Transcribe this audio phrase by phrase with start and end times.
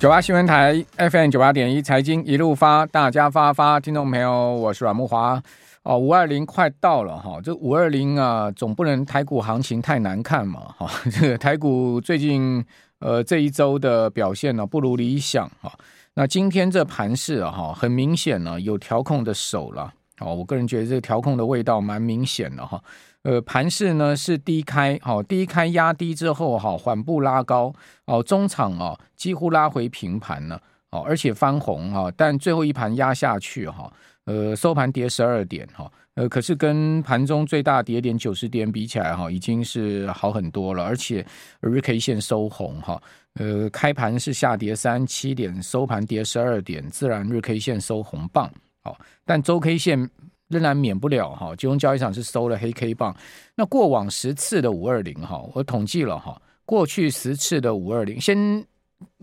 [0.00, 5.42] 九八新闻台 FM 九八点一财经一路发，大家发发，听众朋友，我是阮木华
[5.82, 5.98] 哦。
[5.98, 10.90] 五二零快到了哈，这五二零啊，总不能台股行情太难看嘛哈。
[11.12, 12.64] 这个台股最近
[13.00, 15.70] 呃这一周的表现呢不如理想哈。
[16.14, 20.34] 那今天这盘势啊哈，很明显呢有调控的手了哦。
[20.34, 22.82] 我个人觉得这个调控的味道蛮明显的哈。
[23.22, 27.70] 呃，盘势呢是低开，好，低开压低之后，哈，缓步拉高，
[28.06, 30.58] 哦，中场啊几乎拉回平盘了，
[30.90, 33.92] 哦，而且翻红哈，但最后一盘压下去哈，
[34.24, 41.22] 呃，收盘跌十二点哈，呃，可是跟盘中最大跌点九十点比起来哈，已经是好很多了，而且
[41.60, 42.98] 日 K 线收红哈，
[43.34, 48.50] 呃，开盘是下跌三七点，收盘跌十二点，自然日 K 线收红棒，
[48.82, 50.08] 好，但周 K 线。
[50.50, 53.16] 仍然免不了哈，金融交易场是收了黑 K 棒。
[53.54, 58.66] 那过往十次的五二零哈，我统计了哈，过去十次的五二零，先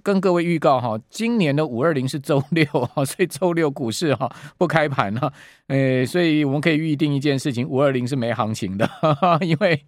[0.01, 5.31] 跟各位预告哈，今年的五二零是周六哈，所以周六股市哈不开盘哈，
[5.67, 8.89] 诶，所以我们可以预定一件事情，五二零是没行情的，
[9.41, 9.79] 因为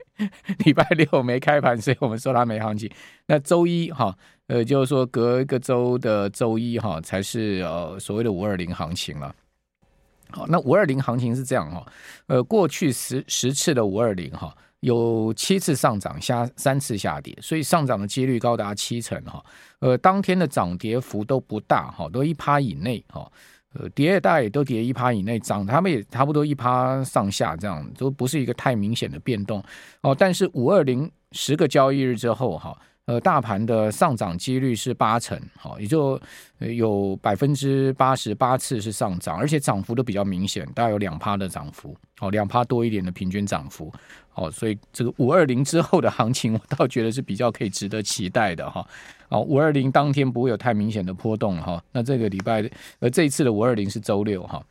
[0.66, 2.90] 礼拜六没开盘，所以我们说它没行情。
[3.28, 4.16] 那周一哈，
[4.48, 9.34] 呃，就是说隔一个周的周一哈，才是呃所谓的五二零行情了。
[10.32, 11.86] 好，那五二零行情是这样哈，
[12.28, 19.44] 呃，过去十十次的五二零哈，有七次上涨，下三次下跌，所以上涨的几率高达七成哈。
[19.80, 23.32] 呃，当天的涨跌幅都不大哈，都一趴以内哈。
[23.74, 29.64] 呃，跌也大也都跌一趴以内，涨他们也差不多一趴上下，这样都不是一个太明显的变动
[30.02, 30.16] 哦。
[30.18, 32.78] 但是五二零十个交易日之后哈。
[33.10, 36.22] 呃，大盘的上涨几率是八成，好，也就
[36.60, 43.92] 有百分之八十八次是上涨，而且涨幅都比较明显，大概有两趴的涨幅，哦，两趴多一点的平均涨幅，
[44.36, 48.88] 哦，所以这个五二零之后的行情，我倒觉得是比较可以值得期待的哈，
[49.30, 54.64] 哦，五二零当天不会有太明显的波动哈，那这个礼拜，呃，这一次的五二零是周六哈，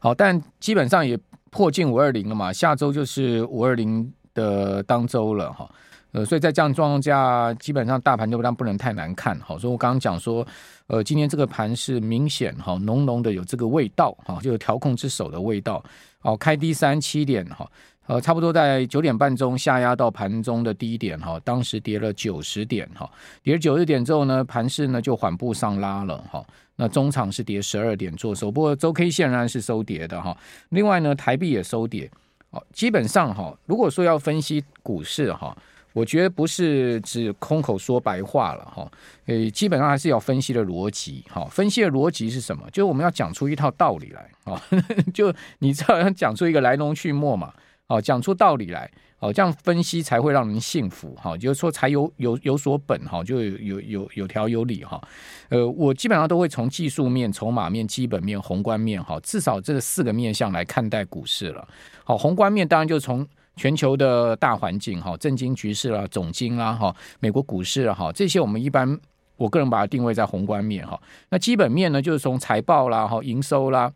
[0.00, 1.18] 好，但基本上也
[1.50, 5.66] 破近五二零了嘛，下周就是五二零的当周了哈。
[6.16, 10.46] 呃，所以在这样状况下，基本上大盘就不但不能太难看，好，所以我刚刚讲说，
[10.86, 15.84] 呃，今天这个盘是明显哈，浓浓的有这个味道哈，就有调控之手的味道，
[16.20, 17.70] 好，开低三七点哈，
[18.06, 23.06] 呃，差不多在九点半钟下压到盘中的低点哈，当时跌了九十点哈，
[23.42, 26.42] 跌了九十点之后呢，盘势呢就缓步上拉了哈，
[26.76, 30.34] 那中场是跌十二点做收，不过周 K 线仍然是收跌的哈，
[30.70, 32.10] 另外呢，台币也收跌，
[32.50, 35.54] 好，基本上哈，如果说要分析股市哈。
[35.96, 38.86] 我觉得不是只空口说白话了哈，
[39.24, 41.46] 诶，基本上还是要分析的逻辑哈。
[41.46, 42.68] 分析的逻辑是什么？
[42.70, 44.60] 就是我们要讲出一套道理来啊，
[45.14, 47.50] 就你知道要讲出一个来龙去脉嘛，
[47.86, 48.90] 哦，讲出道理来，
[49.20, 55.00] 哦，这样分析才会让人信服哈，就是说才有有有所本哈，就有有有有条有理哈。
[55.48, 61.66] 呃，我基本上都会从技术面、筹码面、基本面、宏观面哈，至少这四个面向来看待股市了。
[62.04, 63.26] 好，宏观面当然就从。
[63.56, 68.98] 全球的大环境哈，政经局势啦，总经啦哈，美国股市哈，这些我们一般
[69.36, 71.00] 我个人把它定位在宏观面哈。
[71.30, 73.92] 那基本面呢，就是从财报啦哈，营收啦。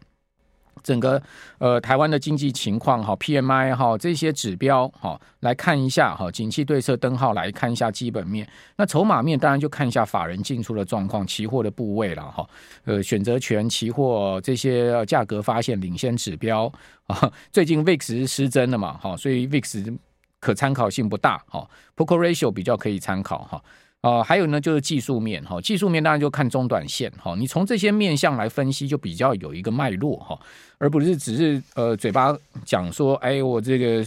[0.83, 1.23] 整个
[1.59, 8.49] 呃台湾的经济情况哈，PMI 哈这些指标哈来看一下哈，景气对策灯号来看一下基本面。
[8.77, 12.49] 那筹码面当然就看一下法人进出的状况，期货的部位了哈。
[12.85, 16.73] 呃，选择权期货这些价格发现领先指标
[17.07, 19.99] 啊，最近 VIX 是失真的嘛哈，所以 VIX
[20.39, 23.63] 可参考性不大哈，Poker Ratio 比较可以参考哈。
[24.03, 27.35] 啊、呃，还有呢，就是技术面哈，技术面当然就看中短线哈。
[27.37, 30.39] 你从这些面向来分析，就比较有一个脉络哈，
[30.79, 32.35] 而不是只是呃嘴巴
[32.65, 34.03] 讲说，哎，我这个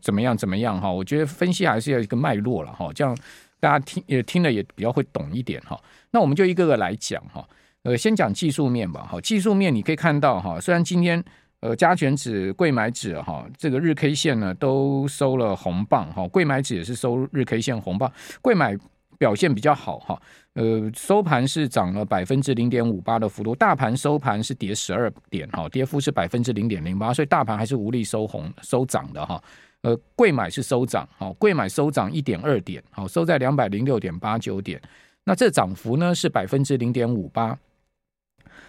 [0.00, 0.90] 怎么样怎么样哈。
[0.90, 3.14] 我觉得分析还是要一个脉络了哈，这样
[3.60, 5.78] 大家听也听了也比较会懂一点哈。
[6.10, 7.46] 那我们就一个个来讲哈，
[7.82, 9.20] 呃，先讲技术面吧哈。
[9.20, 11.22] 技术面你可以看到哈，虽然今天
[11.60, 18.10] 呃加权指、柜买指哈这个日 K 线呢都收了红棒哈，柜买指也是收日 K 线红棒，
[18.40, 18.74] 柜买。
[19.18, 20.22] 表现比较好哈，
[20.54, 29.42] 呃，收盘是涨了百分之零点五八的幅度，大盘收盘是跌十二点哈，跌幅是百分之零点零八，所以大盘还是无力收红收涨的哈。
[29.82, 34.80] 呃，贵买是收涨，好，柜买收涨一点二点，好，收在两百零六点八九点，
[35.24, 37.56] 那这涨幅呢是百分之零点五八，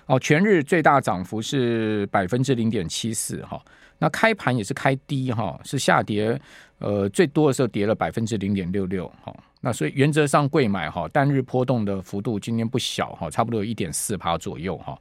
[0.06, 3.60] 哦，全日最大涨幅是百分之零点七四哈。
[4.02, 6.40] 那开盘也是开低哈，是下跌，
[6.80, 9.36] 呃，最多的时候跌了百分之零点六六哈。
[9.62, 14.98] 那所以原则上贵买哈，单日波动的幅度今天不小哈，差不多一点四趴左右哈。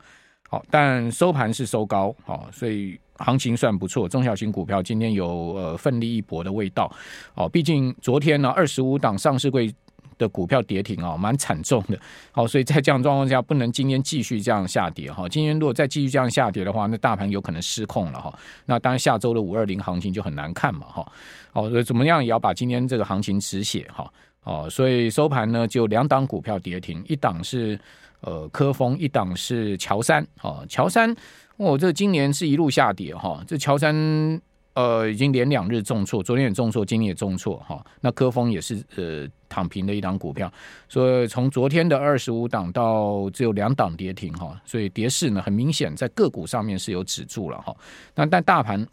[0.50, 4.08] 好，但收盘是收高哈，所以行情算不错。
[4.08, 6.90] 中小型股票今天有呃奋力一搏的味道
[7.34, 7.48] 哦。
[7.48, 9.72] 毕竟昨天呢，二十五档上市柜
[10.18, 11.98] 的股票跌停啊，蛮惨重的。
[12.32, 15.28] 好，所以在这样状况下，不能今天继续这样下跌哈。
[15.28, 18.36] 今天如果再继续这样下跌的话，那大盘有可能失控了哈。
[18.66, 21.12] 那当然下周的五二零行情就很难看嘛哈。
[21.52, 24.12] 好，所以怎么样也要把今天这个行情止血哈。
[24.44, 27.78] 哦，所以收盘呢就两档股票跌停，一档是
[28.20, 30.26] 呃科峰，一档是乔山。
[30.42, 31.14] 哦，乔山，
[31.56, 33.42] 哦，这今年是一路下跌哈。
[33.46, 34.40] 这乔山。
[34.78, 37.84] 呃，已经连两日重挫，昨天也重挫，今天也重挫哈。
[38.00, 40.48] 那科峰也是呃躺平的一档股票，
[40.88, 47.76] 所以从昨天的二十五档到只有两档跌停哈，所以跌势呢很明显在个股上面是有止住了哈。
[48.14, 48.86] 那但大盘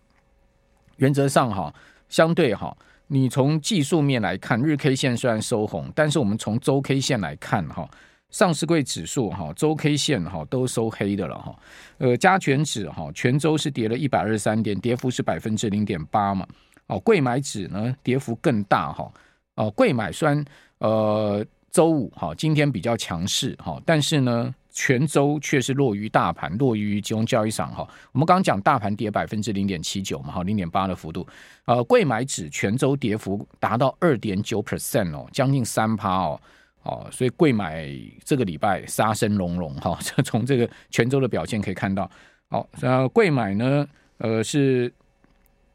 [0.96, 1.72] 原则上哈
[2.10, 7.88] 相对哈，你从技术面来看，日 K 线虽然收红，但是我们从周 K 线来看哈。
[8.32, 11.56] 上市柜指数哈，周 K 线哈都收黑的了哈，
[12.00, 16.46] 呃，加权指哈全周是跌了一百二十三点，跌幅是百分之零点八嘛。
[16.88, 19.10] 哦，柜买指呢跌幅更大哈。
[19.56, 20.44] 哦，柜买虽然
[20.80, 27.88] 呃周五哈今天比较强势哈，但是呢全周却是弱于大盘，弱于金融交易场哈。
[28.12, 31.26] 我们刚刚讲大盘跌百分之零点七九嘛，哈零点八的幅度。
[31.64, 36.40] 呃，柜买指全周跌幅达到二点九 percent 哦，将近三趴哦。
[36.86, 37.90] 哦，所以贵买
[38.24, 42.10] 这个礼拜杀声隆隆哈， 这从这个泉州的表现可以看到。
[42.48, 43.86] 好，那贵买呢，
[44.20, 44.94] 呃，是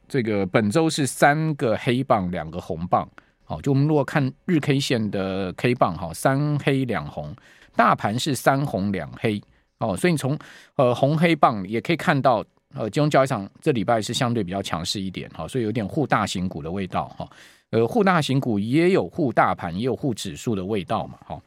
[0.07, 3.07] 这个本周是三个黑棒，两个红棒。
[3.43, 7.35] 好，就我们如果看日 K 线的 K 棒哈，三黑两红，
[7.75, 9.41] 大盘是三红两黑。
[9.79, 10.39] 哦，所以你从
[10.77, 12.41] 呃红黑棒也可以看到，
[12.73, 17.29] 呃，金融交易场这礼拜是相对比较强势一点哈，所以有点护大型股的味道哈。
[17.71, 21.41] 呃，护大型股也有护大盘，也有护指数的味道嘛，好，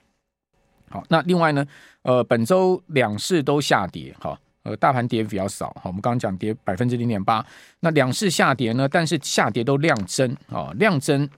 [0.88, 1.66] 好，那另外呢，
[2.00, 7.44] 呃，本周两市都下跌，哈，呃，大盘跌比较少，哈，我们刚刚讲跌百分之零点八，
[7.80, 11.28] 那两市下跌呢，但是下跌都量增，啊，量增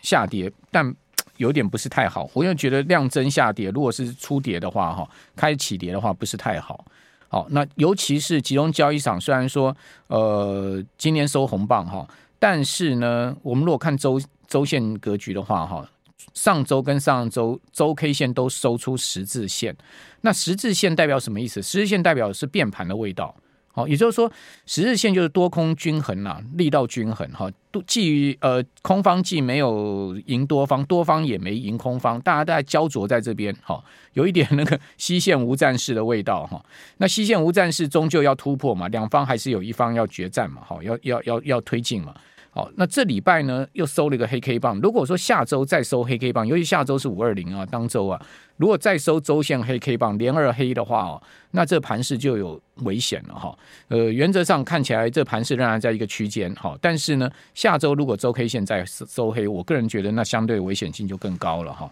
[0.00, 0.94] 下跌，但
[1.38, 6.84] 有点不是太好，我又觉得量增下跌，如果是初跌的话，哈，开始起跌的话不是太好，
[7.26, 9.76] 好，那尤其是集中交易场，虽然说，
[10.06, 12.08] 呃，今年收红棒，哈，
[12.38, 14.20] 但是呢，我们如果看周。
[14.46, 15.88] 周线格局的话，哈，
[16.34, 19.76] 上周跟上周周 K 线都收出十字线，
[20.20, 21.62] 那十字线代表什么意思？
[21.62, 23.34] 十字线代表的是变盘的味道，
[23.72, 24.30] 好，也就是说
[24.64, 27.50] 十字线就是多空均衡呐，力道均衡，哈，
[27.86, 33.82] 既呃空方既没有赢多方，多方也没赢空方，大家都在焦灼在这边，哈，
[34.14, 36.64] 有一点那个西线无战事的味道，哈，
[36.96, 42.14] 那西线无战事终究要突破嘛，两方还是有一方要决战嘛，好，要要要要推进嘛。
[42.56, 44.80] 好，那这礼拜呢又收了一个黑 K 棒。
[44.80, 48.18] 如果说下周再收黑 K 棒，尤其下周是五二零啊，当周啊，
[48.56, 53.54] 如果再收周线黑 K 棒连二黑的话哦，那这盘势就有危险了哈。
[53.88, 61.90] 呃，原则上看起来这盘势仍然在一个区间哈，但是呢，下周如果周 K 线再收黑，我个人觉得那相对危险性就更高了哈。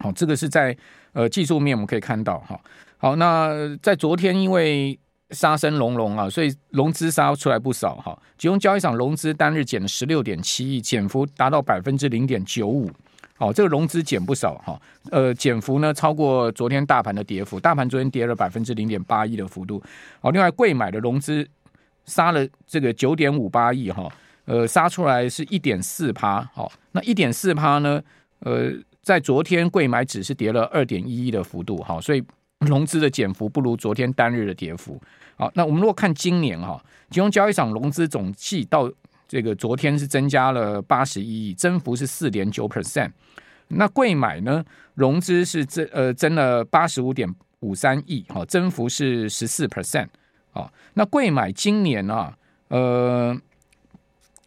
[0.00, 0.76] 好，这个是在
[1.14, 2.60] 呃技术面我们可以看到哈。
[2.98, 4.98] 好，那在昨天因为。
[5.30, 8.16] 杀声隆隆啊，所以融资杀出来不少哈。
[8.38, 12.88] 集中交易场融资单日减了十六点七亿，减幅达到百分之零点九五。
[13.36, 14.80] 好，这个融资减不少哈。
[15.10, 19.82] 呃，减幅呢超过昨天大盘的跌幅，大盘昨天跌了百分之零点八一的幅度。
[20.20, 21.46] 好，另外柜买的融资
[22.04, 24.08] 杀了这个九点五八亿哈，
[24.44, 26.48] 呃，杀出来是一点四趴。
[26.54, 28.00] 好，那一点四趴呢？
[28.38, 28.70] 呃，
[29.02, 32.22] 在昨天柜买只是跌了二点一一的幅度哈，所以。
[32.60, 35.00] 融资的减幅不如昨天单日的跌幅。
[35.36, 38.90] 好，那我们如果看今年哈，金融交易场融资总计到
[39.28, 43.10] 这个昨天是增加了八十一亿，增幅是四点九 percent。
[43.68, 47.28] 那贵买呢，融资是增呃增了八十五点
[47.60, 50.08] 五三亿，哈，增幅是十四 percent。
[50.52, 52.36] 好，那贵买今年啊，
[52.68, 53.38] 呃。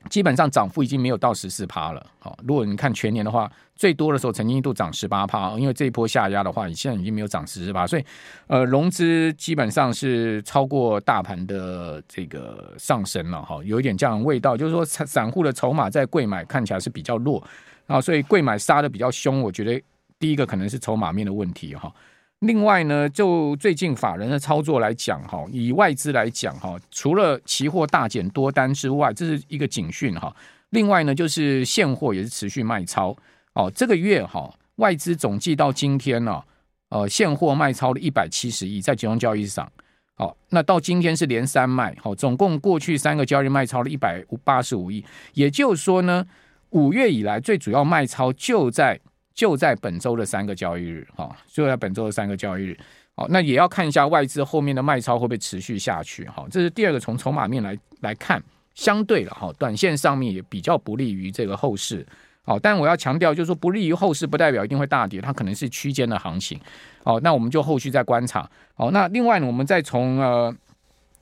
[0.09, 2.05] 基本上涨幅已经没有到十四趴了。
[2.19, 8.05] 好，如果你看全年的话，最多的时候曾经一度涨十八趴，因为这一波下压的话，你现在已经没有涨十四趴，所以
[8.47, 17.43] 呃，融资基本上是超过大盘的这个上升了哈，有一点这样的味道，就是说散散户的筹码在贵买看起来是比较弱
[17.87, 19.81] 啊，所以贵买杀的比较凶，我觉得
[20.17, 21.93] 第一个可能是筹码面的问题哈。
[22.39, 30.33] 另外呢，就最近法人的操作来讲，哈，以外资来讲，哈，除了期货大减多单之外，这是一个警讯，哈。
[30.69, 33.13] 另外呢，就是现货也是持续卖超，
[33.53, 36.41] 哦，这个月哈，外资总计到今天呢，
[36.87, 39.69] 呃，现货卖超了一百七十亿，在集中交易上，
[40.15, 45.03] 好，那到今天是连三卖，好，总共过去三个交易卖超了一百八十五亿，
[45.33, 46.25] 也就是说呢，
[46.69, 48.97] 五月以来最主要卖超就在。
[49.33, 52.77] 就在本周的三个交易日，哈，就在本周的三个交易日，
[53.15, 58.43] 好，那也要看一下外资后面的卖超会不会持续下去，哈，这是第二个从筹码面来来看，
[58.75, 62.05] 相对了哈，短线上面也比较不利于这个后市，
[62.43, 66.59] 好，但我要强调，就是说不利于后市，不代表一定会大跌，它可能是区间的行情。
[67.03, 68.49] 好，那我们就后续再观察。
[68.75, 70.53] 好，那另外呢，我们再从呃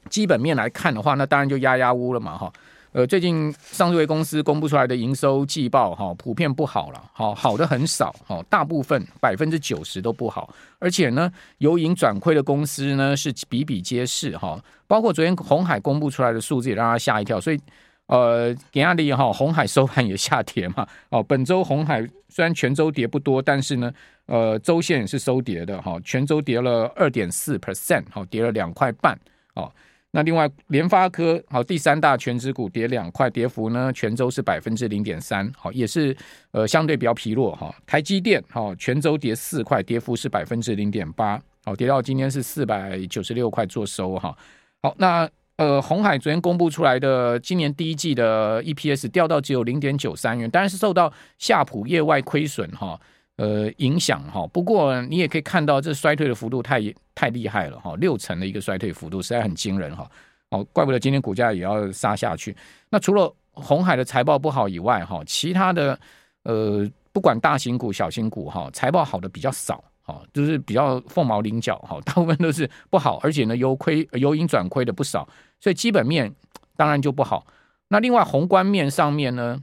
[0.10, 2.52] 基本面来看的话，那当然就压压乌了嘛，哈。
[2.92, 17.60] 呃，最近上市公司公布出来的营收季报，哈，普遍不好了，好，好的很少，哈，大部分百分之九十都不好，而且呢，由盈转亏的公司呢是比比皆是，哈，包括昨天红海公布出来的数字也让他吓一跳，所以。
[18.08, 20.88] 呃，给压力哈，红海收盘也下跌嘛。
[21.10, 23.92] 哦，本周红海虽然全周跌不多，但是呢，
[24.28, 29.14] 呃，周线也是收跌的哈，全周跌了二点四 percent，好，跌了两块半。
[29.56, 29.70] 哦，
[30.12, 36.16] 那另外联发科好，第三大权值股跌两块，跌幅呢全周是百分之零点三，好，也是
[36.52, 37.74] 呃相对比较疲弱哈。
[37.86, 44.36] 台积电好，全周跌四块，跌幅是百分之零点八，好，跌到今天是四百九十六块做收哈。
[44.82, 45.30] 好，那。
[45.58, 53.02] 呃，鸿海昨天公布出来的今年第一季的 EPS 掉到只有零点九三元，当然是受到夏普业外亏损哈，
[53.38, 54.46] 呃影响哈。
[54.54, 56.82] 不过你也可以看到，这衰退的幅度太
[57.16, 60.08] 太厉害了哈，六成的一个衰退幅度实在很惊人哈。
[60.50, 62.56] 哦，怪不得今天股价也要杀下去。
[62.90, 66.00] 那除了红海的财报不好以外哈，其他的
[66.44, 69.84] 呃不管大型股、小型股哈，财报好的比较少。
[70.06, 75.28] 哦，就是比较凤毛麟角哈，大部分都是不好，而且呢，由亏由盈转亏的不少，
[75.60, 76.34] 所以基本面
[76.78, 77.46] 当然就不好。
[77.90, 79.62] 那另外宏观面上面呢，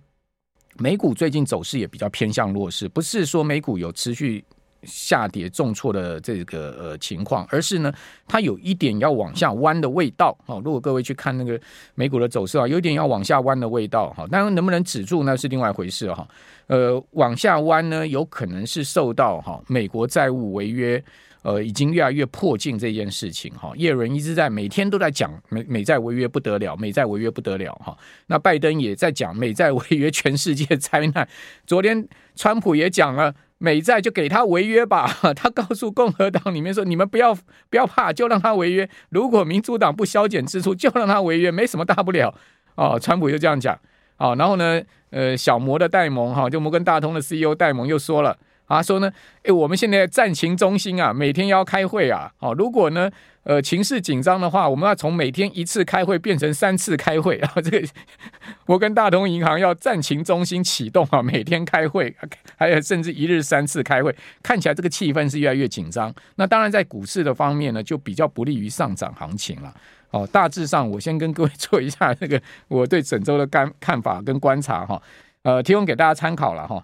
[0.78, 4.44] 美股最近走势也比较偏向弱势，不是说美股有持续。
[4.86, 7.90] 下跌重挫的这个呃情况，而是呢，
[8.28, 10.36] 它有一点要往下弯的味道。
[10.44, 11.58] 好，如果各位去看那个
[11.94, 14.12] 美股的走势啊，有一点要往下弯的味道。
[14.14, 16.28] 哈，当然能不能止住那是另外一回事哈。
[16.66, 21.02] 呃，往下弯呢，有可能是受到哈美国债务违约，
[21.44, 23.72] 呃，已经越来越迫近这件事情哈。
[23.76, 27.96] 叶伦一直在每天都在讲美美债违约不得了，美债违约不得了哈。
[28.26, 31.28] 那拜登也在讲美债违约，全世界灾难。
[31.64, 33.34] 昨天川普也讲了。
[33.58, 37.34] 美债就给他违约吧， 他告诉共和党里面说：“你们不要
[37.70, 38.86] 不要怕，就让他违约。
[39.08, 42.34] 如果民主党不削减支出，就让他违约，没什么大不了。”
[42.74, 43.78] 哦，川普就这样讲。
[44.18, 48.36] 哦，然后呢，呃，小摩的戴蒙哈，就摩根大通的 CEO 戴蒙又说了。
[48.66, 53.10] 啊说呢，哎，我们现在战情中心啊，每天要开会啊，哦，如果呢，
[53.42, 57.52] 呃，情势紧张的话，我们要从每天一次开会变成三次开会啊。
[57.56, 57.86] 这个
[58.64, 62.16] 我跟大通银行要战情中心启动啊，每天开会，
[62.56, 66.14] 还有甚至一日三次开会，看起来这个气氛是越来越紧张。
[66.36, 69.74] 那当然，在股市的方面呢，就比较不利于上涨行情了。
[70.10, 75.02] 哦，大致上，我先跟各位 做一下那个我对整周的看看法跟观察哈，
[75.42, 76.82] 呃，提供给大家参考了哈。